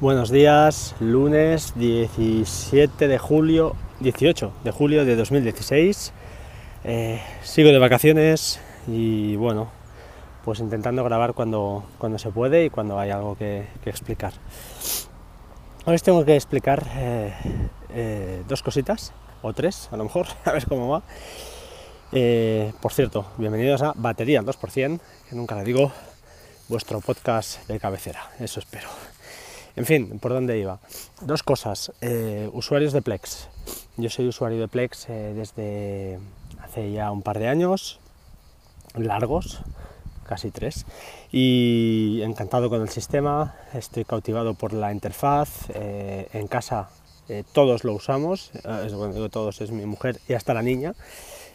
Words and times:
Buenos 0.00 0.30
días, 0.30 0.94
lunes 0.98 1.74
17 1.76 3.06
de 3.06 3.18
julio, 3.18 3.76
18 4.00 4.50
de 4.64 4.70
julio 4.70 5.04
de 5.04 5.14
2016. 5.14 6.14
Eh, 6.84 7.22
sigo 7.42 7.68
de 7.68 7.78
vacaciones 7.78 8.60
y 8.86 9.36
bueno, 9.36 9.70
pues 10.42 10.60
intentando 10.60 11.04
grabar 11.04 11.34
cuando, 11.34 11.84
cuando 11.98 12.18
se 12.18 12.30
puede 12.30 12.64
y 12.64 12.70
cuando 12.70 12.98
hay 12.98 13.10
algo 13.10 13.36
que, 13.36 13.66
explicar. 13.84 14.32
Hoy 15.84 15.96
os 15.96 16.02
tengo 16.02 16.24
que 16.24 16.34
explicar 16.34 16.82
eh, 16.96 17.34
eh, 17.90 18.42
dos 18.48 18.62
cositas, 18.62 19.12
o 19.42 19.52
tres 19.52 19.90
a 19.92 19.98
lo 19.98 20.04
mejor, 20.04 20.28
a 20.46 20.52
ver 20.52 20.64
cómo 20.66 20.88
va. 20.88 21.02
por 22.80 22.92
cierto, 22.94 23.26
bienvenidos 23.36 23.82
a 23.82 23.92
Batería 23.96 24.38
al 24.38 24.46
2%, 24.46 24.98
que 25.28 25.36
nunca 25.36 25.56
le 25.56 25.64
digo, 25.64 25.92
vuestro 26.68 27.00
podcast 27.00 27.68
de 27.68 27.78
cabecera, 27.78 28.30
eso 28.38 28.60
espero. 28.60 28.88
En 29.76 29.86
fin, 29.86 30.18
¿por 30.18 30.32
dónde 30.32 30.58
iba? 30.58 30.80
Dos 31.20 31.42
cosas. 31.42 31.92
Eh, 32.00 32.50
usuarios 32.52 32.92
de 32.92 33.02
Plex. 33.02 33.48
Yo 33.96 34.10
soy 34.10 34.26
usuario 34.26 34.58
de 34.58 34.68
Plex 34.68 35.08
eh, 35.08 35.32
desde 35.34 36.18
hace 36.60 36.90
ya 36.92 37.10
un 37.12 37.22
par 37.22 37.38
de 37.38 37.48
años, 37.48 38.00
largos, 38.94 39.60
casi 40.26 40.50
tres, 40.50 40.86
y 41.30 42.20
encantado 42.22 42.68
con 42.68 42.82
el 42.82 42.88
sistema, 42.88 43.56
estoy 43.72 44.04
cautivado 44.04 44.54
por 44.54 44.72
la 44.72 44.92
interfaz, 44.92 45.70
eh, 45.74 46.28
en 46.32 46.46
casa 46.46 46.90
todos 47.52 47.84
lo 47.84 47.92
usamos, 47.92 48.50
bueno, 48.64 49.14
digo 49.14 49.28
todos, 49.28 49.60
es 49.60 49.70
mi 49.70 49.86
mujer 49.86 50.20
y 50.28 50.32
hasta 50.32 50.52
la 50.52 50.62
niña, 50.62 50.96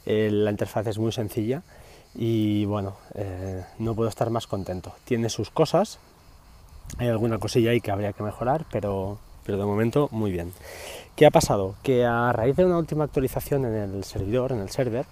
la 0.05 0.49
interfaz 0.49 0.87
es 0.87 0.97
muy 0.97 1.11
sencilla 1.11 1.63
y 2.13 2.63
bueno, 2.63 2.95
no 3.77 3.93
puedo 3.93 4.07
estar 4.07 4.29
más 4.29 4.47
contento. 4.47 4.93
Tiene 5.03 5.27
sus 5.27 5.49
cosas, 5.49 5.99
hay 6.97 7.07
alguna 7.07 7.37
cosilla 7.37 7.71
ahí 7.71 7.81
que 7.81 7.91
habría 7.91 8.13
que 8.13 8.23
mejorar, 8.23 8.65
pero, 8.71 9.17
pero 9.45 9.57
de 9.57 9.65
momento 9.65 10.09
muy 10.11 10.31
bien. 10.31 10.51
¿Qué 11.15 11.25
ha 11.25 11.31
pasado? 11.31 11.75
Que 11.81 12.05
a 12.05 12.31
raíz 12.33 12.55
de 12.55 12.65
una 12.65 12.77
última 12.77 13.05
actualización 13.05 13.65
en 13.65 13.75
el 13.75 14.03
servidor, 14.03 14.51
en 14.51 14.59
el 14.59 14.69
server, 14.69 15.05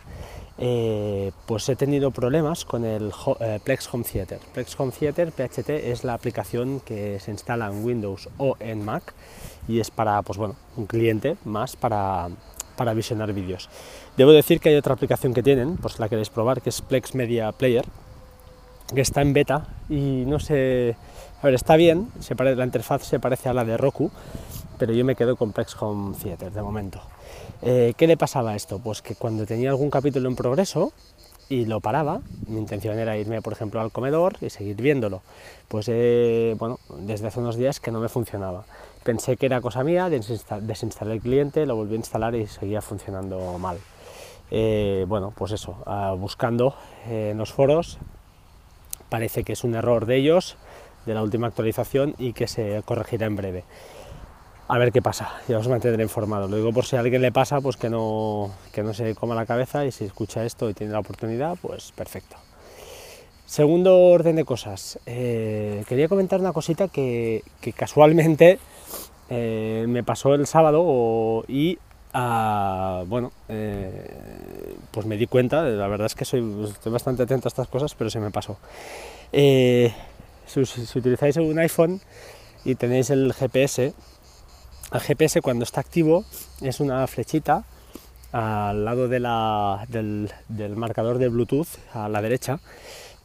eh, 0.57 1.31
pues 1.45 1.67
he 1.69 1.75
tenido 1.75 2.11
problemas 2.11 2.63
con 2.65 2.85
el 2.85 3.11
eh, 3.39 3.59
Plex 3.63 3.93
Home 3.93 4.03
Theater. 4.03 4.39
Plex 4.53 4.79
Home 4.79 4.91
Theater, 4.91 5.31
PHT, 5.31 5.69
es 5.69 6.03
la 6.03 6.13
aplicación 6.13 6.79
que 6.81 7.19
se 7.19 7.31
instala 7.31 7.67
en 7.67 7.83
Windows 7.83 8.29
o 8.37 8.55
en 8.59 8.83
Mac 8.83 9.13
y 9.67 9.79
es 9.79 9.89
para, 9.91 10.21
pues 10.21 10.37
bueno, 10.37 10.55
un 10.77 10.85
cliente 10.85 11.37
más 11.45 11.75
para, 11.75 12.27
para 12.75 12.93
visionar 12.93 13.33
vídeos. 13.33 13.69
Debo 14.17 14.31
decir 14.31 14.59
que 14.59 14.69
hay 14.69 14.75
otra 14.75 14.93
aplicación 14.93 15.33
que 15.33 15.41
tienen, 15.41 15.77
pues 15.77 15.99
la 15.99 16.09
queréis 16.09 16.29
probar, 16.29 16.61
que 16.61 16.69
es 16.69 16.81
Plex 16.81 17.15
Media 17.15 17.51
Player, 17.51 17.85
que 18.93 19.01
está 19.01 19.21
en 19.21 19.33
beta 19.33 19.65
y 19.89 20.23
no 20.25 20.39
sé 20.39 20.95
a 21.43 21.47
ver, 21.47 21.55
está 21.55 21.75
bien, 21.75 22.07
se 22.21 22.35
la 22.35 22.63
interfaz 22.63 23.03
se 23.03 23.19
parece 23.19 23.49
a 23.49 23.53
la 23.53 23.65
de 23.65 23.75
Roku, 23.75 24.11
pero 24.77 24.93
yo 24.93 25.03
me 25.03 25.13
quedo 25.13 25.35
con 25.35 25.51
Plex 25.51 25.75
Home 25.81 26.15
Theater 26.15 26.53
de 26.53 26.61
momento. 26.61 27.01
Eh, 27.61 27.93
¿Qué 27.97 28.07
le 28.07 28.15
pasaba 28.15 28.51
a 28.51 28.55
esto? 28.55 28.79
Pues 28.79 29.01
que 29.01 29.15
cuando 29.15 29.45
tenía 29.45 29.69
algún 29.69 29.89
capítulo 29.89 30.29
en 30.29 30.37
progreso 30.37 30.93
y 31.49 31.65
lo 31.65 31.81
paraba, 31.81 32.21
mi 32.47 32.59
intención 32.59 32.97
era 32.97 33.17
irme, 33.17 33.41
por 33.41 33.51
ejemplo, 33.51 33.81
al 33.81 33.91
comedor 33.91 34.37
y 34.39 34.49
seguir 34.49 34.77
viéndolo. 34.77 35.21
Pues, 35.67 35.87
eh, 35.89 36.55
bueno, 36.57 36.79
desde 36.99 37.27
hace 37.27 37.41
unos 37.41 37.57
días 37.57 37.81
que 37.81 37.91
no 37.91 37.99
me 37.99 38.07
funcionaba. 38.07 38.63
Pensé 39.03 39.35
que 39.35 39.47
era 39.47 39.59
cosa 39.59 39.83
mía, 39.83 40.09
desinstalé 40.09 41.11
el 41.11 41.19
cliente, 41.19 41.65
lo 41.65 41.75
volví 41.75 41.95
a 41.95 41.97
instalar 41.97 42.35
y 42.35 42.47
seguía 42.47 42.81
funcionando 42.81 43.57
mal. 43.59 43.79
Eh, 44.49 45.03
bueno, 45.09 45.33
pues 45.35 45.51
eso, 45.51 45.75
ah, 45.85 46.15
buscando 46.17 46.73
en 47.09 47.37
los 47.37 47.51
foros, 47.51 47.99
parece 49.13 49.43
que 49.43 49.53
es 49.53 49.63
un 49.63 49.75
error 49.75 50.07
de 50.07 50.15
ellos, 50.15 50.57
de 51.05 51.13
la 51.13 51.21
última 51.21 51.45
actualización 51.45 52.15
y 52.17 52.33
que 52.33 52.47
se 52.47 52.81
corregirá 52.83 53.27
en 53.27 53.35
breve. 53.35 53.63
A 54.67 54.79
ver 54.79 54.91
qué 54.91 55.03
pasa, 55.03 55.33
ya 55.47 55.59
os 55.59 55.67
mantendré 55.67 56.01
informado. 56.01 56.47
Lo 56.47 56.55
digo 56.57 56.73
por 56.73 56.85
si 56.85 56.95
a 56.95 57.01
alguien 57.01 57.21
le 57.21 57.31
pasa, 57.31 57.61
pues 57.61 57.77
que 57.77 57.91
no, 57.91 58.49
que 58.71 58.81
no 58.81 58.91
se 58.95 59.13
coma 59.13 59.35
la 59.35 59.45
cabeza 59.45 59.85
y 59.85 59.91
si 59.91 60.05
escucha 60.05 60.43
esto 60.45 60.67
y 60.67 60.73
tiene 60.73 60.93
la 60.93 60.99
oportunidad, 60.99 61.59
pues 61.61 61.91
perfecto. 61.91 62.37
Segundo 63.45 63.99
orden 63.99 64.35
de 64.35 64.45
cosas, 64.45 64.97
eh, 65.05 65.83
quería 65.87 66.07
comentar 66.07 66.39
una 66.39 66.51
cosita 66.51 66.87
que, 66.87 67.43
casualmente 67.75 68.57
eh, 69.29 69.85
me 69.87 70.01
pasó 70.01 70.33
el 70.33 70.47
sábado 70.47 71.45
y 71.47 71.77
ah, 72.13 73.03
bueno, 73.07 73.31
eh, 73.49 74.75
pues 74.91 75.05
me 75.05 75.17
di 75.17 75.27
cuenta, 75.27 75.63
la 75.63 75.87
verdad 75.87 76.05
es 76.05 76.15
que 76.15 76.25
soy, 76.25 76.65
estoy 76.69 76.91
bastante 76.91 77.23
atento 77.23 77.47
a 77.47 77.49
estas 77.49 77.67
cosas, 77.67 77.95
pero 77.95 78.09
se 78.09 78.19
me 78.19 78.31
pasó. 78.31 78.57
Si, 79.31 80.59
utilizáis 80.99 81.37
un 81.37 81.57
iPhone 81.59 82.01
y 82.65 82.75
tenéis 82.75 83.09
el 83.09 83.33
GPS, 83.33 83.93
el 84.91 84.99
GPS 84.99 85.41
cuando 85.41 85.63
está 85.63 85.81
activo 85.81 86.25
es 86.61 86.79
una 86.79 87.05
flechita 87.07 87.65
al 88.31 88.83
lado 88.83 89.07
del, 89.07 90.29
marcador 90.75 91.19
de 91.19 91.29
Bluetooth 91.29 91.67
a 91.93 92.09
la 92.09 92.21
derecha 92.21 92.59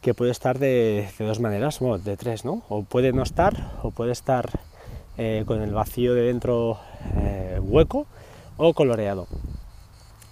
que 0.01 0.15
puede 0.15 0.31
estar 0.31 0.59
de, 0.59 1.09
dos 1.19 1.41
maneras, 1.41 1.81
bueno, 1.81 1.99
de 1.99 2.17
tres, 2.17 2.45
¿no? 2.45 2.63
O 2.69 2.85
puede 2.85 3.13
no 3.13 3.23
estar, 3.23 3.73
o 3.83 3.91
puede 3.91 4.13
estar 4.13 4.49
eh, 5.17 5.43
con 5.47 5.61
el 5.61 5.73
vacío 5.73 6.15
de 6.15 6.23
dentro 6.23 6.79
eh, 7.17 7.59
hueco 7.61 8.07
o 8.59 8.75
coloreado. 8.75 9.27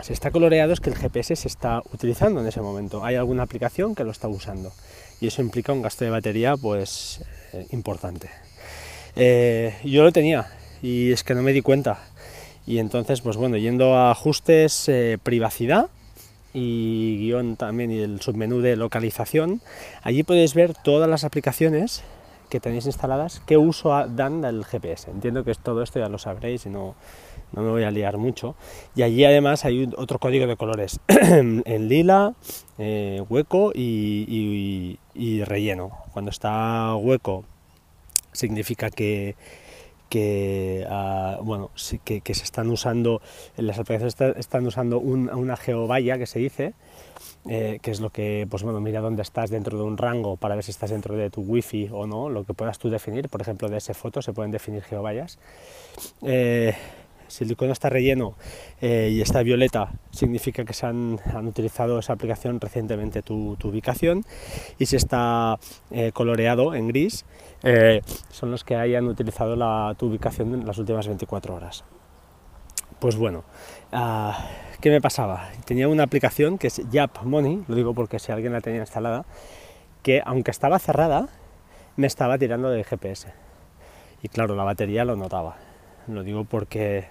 Si 0.03 0.13
está 0.13 0.31
coloreado 0.31 0.75
es 0.75 0.81
que 0.81 0.91
el 0.91 0.97
GPS 0.97 1.35
se 1.35 1.49
está 1.49 1.83
utilizando 1.95 2.41
en 2.41 2.47
ese 2.47 2.61
momento. 2.61 3.03
Hay 3.03 3.15
alguna 3.15 3.45
aplicación 3.45 3.95
que 3.95 4.05
lo 4.05 4.11
está 4.11 4.29
usando 4.29 4.71
y 5.21 5.29
eso 5.29 5.41
implica 5.41 5.73
un 5.73 5.81
gasto 5.81 6.05
de 6.05 6.11
batería 6.11 6.57
pues 6.57 7.23
eh, 7.55 7.67
importante. 7.71 8.29
Eh, 9.15 9.75
yo 9.85 10.05
lo 10.05 10.13
tenía 10.13 10.49
y 10.83 11.13
es 11.13 11.25
que 11.25 11.35
no 11.35 11.43
me 11.43 11.55
di 11.55 11.63
cuenta. 11.63 11.99
Y 12.67 12.79
entonces, 12.79 13.21
pues 13.21 13.37
bueno, 13.37 13.57
yendo 13.57 13.95
a 13.95 14.11
ajustes, 14.11 14.89
eh, 14.89 15.19
privacidad 15.23 15.89
y 16.53 17.19
guion 17.19 17.57
también 17.57 17.91
y 17.91 18.01
el 18.01 18.21
submenú 18.21 18.61
de 18.61 18.77
localización, 18.77 19.61
allí 20.03 20.25
podéis 20.25 20.55
ver 20.55 20.75
todas 20.75 21.09
las 21.09 21.25
aplicaciones 21.25 22.03
que 22.49 22.61
tenéis 22.61 22.87
instaladas, 22.87 23.43
qué 23.47 23.57
uso 23.57 23.91
dan 24.09 24.41
del 24.41 24.65
GPS. 24.65 25.11
Entiendo 25.11 25.45
que 25.45 25.55
todo 25.55 25.83
esto 25.83 25.99
ya 25.99 26.09
lo 26.09 26.19
sabréis 26.19 26.67
y 26.67 26.71
no, 26.71 26.95
no 27.53 27.63
me 27.63 27.71
voy 27.71 27.85
a 27.85 27.91
liar 27.91 28.19
mucho. 28.19 28.55
Y 28.95 29.03
allí 29.03 29.25
además 29.25 29.65
hay 29.65 29.89
otro 29.97 30.19
código 30.19 30.47
de 30.47 30.57
colores, 30.57 31.01
en 31.09 31.89
lila, 31.89 32.35
eh, 32.79 33.23
hueco 33.29 33.73
y, 33.75 34.99
relleno. 35.45 35.91
Cuando 36.13 36.31
está 36.31 36.95
hueco 36.97 37.45
significa 38.33 38.91
que, 38.91 39.35
que 40.09 40.87
ah, 40.89 41.39
bueno 41.43 41.71
que, 42.05 42.23
se 42.35 42.45
están 42.45 42.71
usando 42.71 43.21
las 43.57 43.79
aplicaciones 43.79 44.17
están 44.37 44.67
usando 44.67 44.99
una 44.99 45.57
geovalla 45.57 46.19
que 46.19 46.27
se 46.27 46.39
dice 46.39 46.75
eh, 47.49 47.79
que 47.81 47.93
es 47.93 48.01
lo 48.01 48.11
que 48.11 48.47
pues 48.51 48.65
bueno 48.65 48.81
mira 48.81 49.01
dónde 49.01 49.23
estás 49.23 49.51
dentro 49.51 49.79
de 49.79 49.85
un 49.85 49.97
rango 49.97 50.37
para 50.37 50.57
ver 50.57 50.65
si 50.65 50.73
estás 50.73 50.91
dentro 50.91 51.17
de 51.17 51.31
tu 51.31 51.43
wifi 51.43 51.89
o 51.93 52.07
no 52.07 52.29
lo 52.29 52.45
que 52.45 52.55
puedas 52.55 52.79
tú 52.79 52.91
definir. 52.91 53.29
Por 53.29 53.41
ejemplo 53.41 53.69
de 53.69 53.77
ese 53.77 53.95
foto 53.95 54.21
se 54.21 54.33
pueden 54.33 54.51
definir 54.51 54.83
geovallas 54.83 55.39
eh, 56.23 56.75
si 57.29 57.45
el 57.45 57.53
icono 57.53 57.73
está 57.73 57.89
relleno 57.89 58.35
eh, 58.81 59.11
y 59.13 59.21
está 59.21 59.43
violeta, 59.43 59.93
significa 60.11 60.65
que 60.65 60.73
se 60.73 60.87
han, 60.87 61.19
utilizado 61.47 61.99
esa 61.99 62.13
aplicación 62.13 62.61
recientemente 62.61 63.23
tu, 63.23 63.57
ubicación. 63.65 64.25
Y 64.79 64.87
si 64.87 64.97
está 64.97 65.59
eh, 65.91 66.13
coloreado 66.13 66.75
en 66.75 66.89
gris, 66.89 67.25
eh, 67.63 68.01
son 68.31 68.51
los 68.51 68.65
que 68.65 68.77
hayan 68.77 69.07
utilizado 69.07 69.57
la, 69.57 69.95
tu 69.99 70.07
ubicación 70.07 70.55
en 70.55 70.67
las 70.67 70.79
últimas 70.79 71.07
24 71.07 71.55
horas. 71.55 71.85
Pues 72.99 73.17
bueno, 73.17 73.45
ah, 73.93 74.49
¿qué 74.81 74.91
me 74.91 75.01
pasaba? 75.01 75.51
Tenía 75.67 75.89
una 75.89 76.05
aplicación 76.05 76.57
que 76.57 76.69
es 76.69 76.81
Yap 76.91 77.23
Money, 77.25 77.65
lo 77.69 77.75
digo 77.75 77.95
porque 77.95 78.19
si 78.19 78.33
alguien 78.33 78.53
la 78.53 78.61
tenía 78.61 78.81
instalada, 78.81 79.27
que 80.03 80.23
aunque 80.25 80.51
estaba 80.51 80.79
cerrada, 80.79 81.29
me 81.97 82.07
estaba 82.07 82.39
tirando 82.39 82.71
de 82.71 82.85
GPS. 82.85 83.33
Y 84.23 84.29
claro, 84.29 84.55
la 84.55 84.65
batería 84.65 85.05
lo 85.05 85.17
notaba. 85.17 85.57
Lo 86.07 86.23
digo 86.23 86.45
porque 86.45 87.09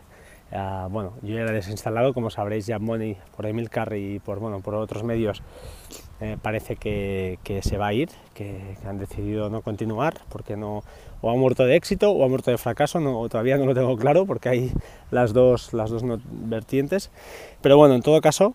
Ah, 0.52 0.88
bueno, 0.92 1.14
yo 1.22 1.36
ya 1.36 1.42
he 1.42 1.52
desinstalado, 1.52 2.14
como 2.14 2.30
sabréis, 2.30 2.66
ya 2.68 2.80
Money 2.80 3.18
por 3.36 3.46
Emilcar 3.46 3.96
y 3.96 4.20
por, 4.20 4.40
bueno, 4.40 4.60
por 4.62 4.76
otros 4.76 5.04
medios 5.04 5.42
eh, 6.22 6.38
parece 6.42 6.76
que, 6.76 7.40
se 7.62 7.78
va 7.78 7.88
a 7.88 7.94
ir, 7.94 8.10
que, 8.34 8.78
han 8.86 8.98
decidido 8.98 9.50
no 9.50 9.62
continuar 9.62 10.22
porque 10.30 10.56
no, 10.56 10.84
o 11.22 11.32
ha 11.32 11.36
muerto 11.36 11.66
de 11.66 11.76
éxito 11.76 12.12
o 12.12 12.24
ha 12.24 12.30
muerto 12.30 12.52
de 12.52 12.58
fracaso, 12.58 13.00
no, 13.00 13.28
todavía 13.28 13.58
no 13.58 13.66
lo 13.66 13.74
tengo 13.74 13.98
claro 13.98 14.26
porque 14.26 14.50
hay 14.50 14.72
las 15.12 15.34
dos, 15.34 15.74
las 15.74 15.90
dos 15.90 16.04
vertientes. 16.26 17.12
Pero 17.62 17.78
bueno, 17.78 17.96
en 17.96 18.02
todo 18.02 18.22
caso, 18.22 18.54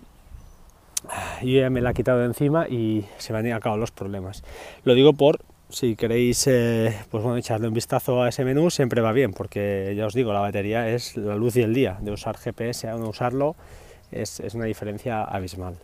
yo 1.43 1.61
ya 1.61 1.71
me 1.71 1.81
la 1.81 1.91
he 1.91 1.95
quitado 1.95 2.21
de 2.21 2.27
encima 2.27 2.69
y 2.69 3.05
se 3.19 3.33
me 3.33 3.41
han 3.41 3.53
acabado 3.53 3.81
los 3.81 3.91
problemas. 3.91 4.43
Lo 4.85 4.95
digo 4.95 5.13
por 5.13 5.41
si 5.71 5.97
queréis 5.97 6.47
eh, 6.47 6.97
pues 7.11 7.23
bueno, 7.23 7.39
echarle 7.39 7.69
un 7.69 7.75
vistazo 7.75 8.23
a 8.23 8.29
ese 8.29 8.45
menú, 8.45 8.71
siempre 8.71 9.01
va 9.01 9.13
bien, 9.13 9.33
porque 9.33 9.95
ya 9.97 10.07
os 10.07 10.15
digo, 10.15 10.33
la 10.33 10.41
batería 10.41 10.89
es 10.89 11.17
la 11.17 11.37
luz 11.37 11.57
y 11.57 11.63
el 11.63 11.75
día. 11.75 11.99
De 12.01 12.11
usar 12.11 12.37
GPS 12.37 12.89
a 12.89 12.97
no 12.97 13.09
usarlo 13.09 13.57
es, 14.11 14.41
una 14.55 14.65
diferencia 14.65 15.23
abismal. 15.23 15.77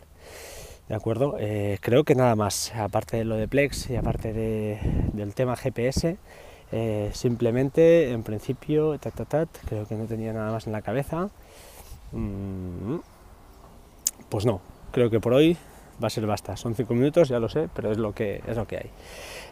¿De 0.89 0.95
acuerdo? 0.95 1.35
Eh, 1.39 1.77
creo 1.81 2.03
que 2.03 2.15
nada 2.15 2.35
más, 2.35 2.73
aparte 2.75 3.17
de 3.17 3.25
lo 3.25 3.35
de 3.35 3.47
Plex 3.47 3.89
y 3.89 3.95
aparte 3.95 4.33
del 4.33 5.33
tema 5.33 5.55
GPS, 5.55 6.17
Eh, 6.73 7.11
simplemente, 7.13 8.11
en 8.11 8.23
principio, 8.23 8.99
creo 9.69 9.87
que 9.87 9.95
no 9.95 10.05
tenía 10.05 10.33
nada 10.33 10.51
más 10.51 10.67
en 10.67 10.73
la 10.73 10.81
cabeza. 10.81 11.29
Mm, 12.11 12.97
pues 14.29 14.45
no, 14.45 14.59
creo 14.91 15.09
que 15.09 15.21
por 15.21 15.33
hoy 15.33 15.57
va 16.01 16.07
a 16.07 16.09
ser 16.09 16.25
basta. 16.25 16.55
Son 16.55 16.75
cinco 16.75 16.93
minutos, 16.93 17.29
ya 17.29 17.39
lo 17.39 17.49
sé, 17.49 17.69
pero 17.73 17.91
es 17.91 17.97
lo 17.97 18.13
que, 18.13 18.41
es 18.47 18.55
lo 18.55 18.67
que 18.67 18.77
hay. 18.77 18.89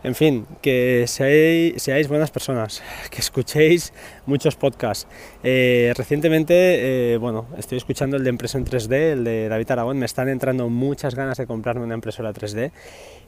En 0.04 0.14
fin, 0.14 0.46
que 0.62 1.06
seáis, 1.08 1.82
seáis 1.82 2.08
buenas 2.08 2.32
personas, 2.32 2.84
que 3.10 3.20
escuchéis 3.20 3.94
muchos 4.26 4.56
podcasts. 4.56 5.08
Eh, 5.44 5.94
recientemente, 5.96 7.14
eh, 7.14 7.18
bueno, 7.18 7.48
estoy 7.58 7.78
escuchando 7.78 8.18
el 8.18 8.24
de 8.24 8.30
impresión 8.30 8.66
3D, 8.66 8.94
el 9.14 9.24
de 9.24 9.50
David 9.50 9.72
Aragón. 9.72 9.98
Me 9.98 10.06
están 10.06 10.30
entrando 10.30 10.70
muchas 10.70 11.16
ganas 11.16 11.38
de 11.38 11.48
comprarme 11.48 11.84
una 11.84 11.96
impresora 11.96 12.34
3D, 12.34 12.72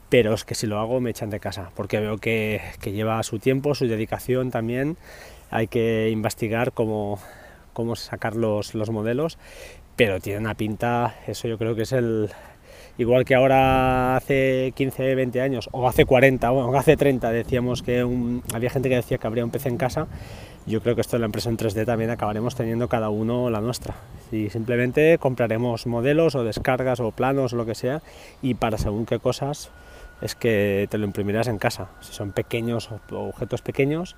pero 0.09 0.33
es 0.33 0.45
que 0.45 0.55
si 0.55 0.67
lo 0.67 0.79
hago 0.79 1.01
me 1.01 1.09
echan 1.09 1.29
de 1.29 1.39
casa, 1.39 1.71
porque 1.75 1.99
veo 1.99 2.17
que, 2.17 2.61
que 2.79 2.91
lleva 2.91 3.21
su 3.23 3.39
tiempo, 3.39 3.73
su 3.75 3.87
dedicación 3.87 4.51
también. 4.51 4.97
Hay 5.49 5.67
que 5.67 6.09
investigar 6.09 6.73
cómo, 6.73 7.19
cómo 7.73 7.95
sacar 7.95 8.35
los, 8.35 8.75
los 8.75 8.89
modelos, 8.89 9.37
pero 9.95 10.19
tiene 10.19 10.39
una 10.39 10.55
pinta, 10.55 11.15
eso 11.25 11.47
yo 11.47 11.57
creo 11.57 11.75
que 11.75 11.83
es 11.83 11.91
el, 11.91 12.29
igual 12.97 13.25
que 13.25 13.35
ahora 13.35 14.15
hace 14.15 14.73
15, 14.75 15.15
20 15.15 15.41
años, 15.41 15.69
o 15.71 15.87
hace 15.87 16.05
40, 16.05 16.51
o 16.51 16.75
hace 16.75 16.97
30, 16.97 17.31
decíamos 17.31 17.83
que 17.83 18.05
había 18.53 18.69
gente 18.69 18.89
que 18.89 18.95
decía 18.95 19.17
que 19.17 19.27
habría 19.27 19.45
un 19.45 19.51
PC 19.51 19.69
en 19.69 19.77
casa, 19.77 20.07
yo 20.65 20.81
creo 20.81 20.95
que 20.95 21.01
esto 21.01 21.15
de 21.15 21.21
la 21.21 21.27
empresa 21.27 21.49
en 21.49 21.57
3D 21.57 21.85
también 21.85 22.09
acabaremos 22.09 22.55
teniendo 22.55 22.89
cada 22.89 23.09
uno 23.09 23.49
la 23.49 23.61
nuestra. 23.61 23.95
Y 24.33 24.49
simplemente 24.49 25.17
compraremos 25.17 25.87
modelos 25.87 26.35
o 26.35 26.43
descargas 26.43 26.99
o 26.99 27.11
planos 27.11 27.53
o 27.53 27.55
lo 27.55 27.65
que 27.65 27.73
sea, 27.73 28.01
y 28.41 28.55
para 28.55 28.77
según 28.77 29.05
qué 29.05 29.19
cosas 29.19 29.71
es 30.21 30.35
que 30.35 30.87
te 30.89 30.97
lo 30.97 31.05
imprimirás 31.05 31.47
en 31.47 31.57
casa. 31.57 31.89
Si 32.01 32.13
son 32.13 32.31
pequeños 32.33 32.89
objetos 33.11 33.61
pequeños, 33.61 34.17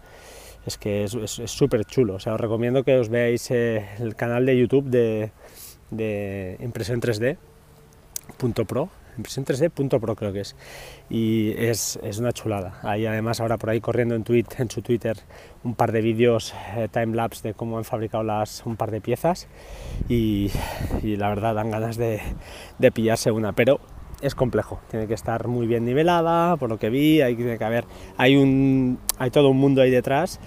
es 0.65 0.77
que 0.77 1.03
es 1.03 1.11
súper 1.45 1.85
chulo. 1.85 2.15
O 2.15 2.19
sea, 2.19 2.33
os 2.33 2.41
recomiendo 2.41 2.83
que 2.83 2.97
os 2.97 3.09
veáis 3.09 3.51
eh, 3.51 3.85
el 3.99 4.15
canal 4.15 4.45
de 4.45 4.57
YouTube 4.57 4.85
de, 4.85 5.31
de 5.91 6.57
impresión 6.61 6.99
3D 6.99 7.37
.pro, 8.37 8.89
impresión 9.17 9.45
3D.pro 9.45 10.15
creo 10.15 10.33
que 10.33 10.41
es, 10.41 10.55
y 11.09 11.51
es, 11.57 11.99
es, 12.03 12.19
una 12.19 12.31
chulada. 12.31 12.79
Hay 12.83 13.05
además 13.05 13.39
ahora 13.39 13.57
por 13.57 13.69
ahí 13.69 13.81
corriendo 13.81 14.15
en, 14.15 14.23
tweet, 14.23 14.45
en 14.57 14.69
su 14.69 14.81
Twitter 14.81 15.17
un 15.63 15.75
par 15.75 15.91
de 15.91 16.01
vídeos 16.01 16.53
eh, 16.75 16.87
time-lapse 16.91 17.47
de 17.47 17.53
cómo 17.53 17.77
han 17.77 17.83
fabricado 17.83 18.23
las, 18.23 18.65
un 18.65 18.75
par 18.75 18.91
de 18.91 19.01
piezas. 19.01 19.47
Y, 20.07 20.51
y 21.03 21.15
la 21.15 21.29
verdad 21.29 21.55
dan 21.55 21.71
ganas 21.71 21.97
de, 21.97 22.21
de, 22.77 22.91
pillarse 22.91 23.31
una, 23.31 23.53
pero 23.53 23.79
es 24.21 24.35
complejo, 24.35 24.79
tiene 24.89 25.07
que 25.07 25.13
estar 25.13 25.47
muy 25.47 25.67
bien 25.67 25.85
nivelada, 25.85 26.57
por 26.57 26.69
lo 26.69 26.77
que 26.77 26.89
vi, 26.89 27.21
hay 27.21 27.35
que 27.35 27.63
haber, 27.63 27.85
hay, 28.17 28.35
un, 28.35 28.99
hay 29.17 29.31
todo 29.31 29.49
un 29.49 29.57
mundo 29.57 29.81
ahí 29.81 29.91
detrás 29.91 30.39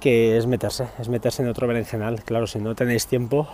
que 0.00 0.36
es 0.36 0.46
meterse, 0.46 0.86
es 0.98 1.08
meterse 1.08 1.42
en 1.42 1.48
otro 1.48 1.66
berenjenal, 1.66 2.22
claro, 2.22 2.46
si 2.46 2.58
no 2.58 2.74
tenéis 2.74 3.06
tiempo 3.06 3.48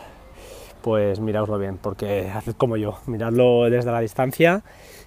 pues 0.85 1.19
miraoslo 1.19 1.59
bien, 1.59 1.79
porque 1.79 2.31
haced 2.31 2.57
como 2.57 2.77
yo, 2.77 2.99
miradlo 3.07 3.71
desde 3.71 3.91
la 3.91 4.01
distancia 4.01 4.63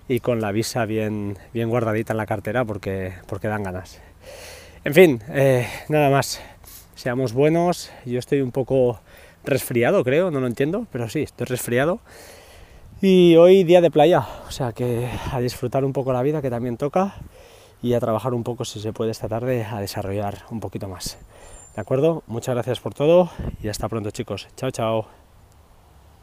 y 0.08 0.22
con 0.22 0.42
la 0.42 0.52
visa 0.52 0.86
bien, 0.86 1.38
bien 1.54 1.70
guardadita 1.70 2.14
en 2.14 2.18
la 2.18 2.26
cartera 2.26 2.66
porque, 2.66 3.14
porque 3.28 3.48
dan 3.48 3.62
ganas. 3.62 4.02
En 4.84 4.96
fin, 4.96 5.22
eh, 5.30 5.68
nada 5.88 6.10
más, 6.10 6.42
seamos 6.96 7.32
buenos, 7.32 7.92
yo 8.08 8.18
estoy 8.18 8.42
un 8.42 8.52
poco 8.52 9.00
resfriado 9.44 10.04
creo, 10.04 10.32
no 10.32 10.40
lo 10.40 10.48
entiendo, 10.48 10.88
pero 10.92 11.08
sí, 11.10 11.22
estoy 11.22 11.46
resfriado. 11.46 12.00
Y 13.00 13.36
hoy 13.36 13.64
día 13.64 13.80
de 13.80 13.92
playa, 13.92 14.26
o 14.48 14.52
sea 14.52 14.72
que 14.72 15.08
a 15.32 15.40
disfrutar 15.40 15.86
un 15.86 15.94
poco 15.94 16.12
la 16.12 16.24
vida 16.24 16.42
que 16.42 16.50
también 16.50 16.78
toca 16.78 17.14
y 17.84 17.94
a 17.94 18.00
trabajar 18.00 18.34
un 18.34 18.44
poco 18.44 18.66
si 18.66 18.80
se 18.80 18.94
puede 18.94 19.12
esta 19.12 19.28
tarde 19.28 19.64
a 19.64 19.80
desarrollar 19.80 20.40
un 20.50 20.60
poquito 20.60 20.88
más. 20.88 21.20
¿De 21.76 21.82
acuerdo? 21.82 22.24
Muchas 22.26 22.56
gracias 22.56 22.80
por 22.80 22.96
todo 22.96 23.30
y 23.62 23.68
hasta 23.68 23.88
pronto 23.88 24.10
chicos. 24.10 24.48
Chao, 24.56 24.72
chao. 24.72 25.27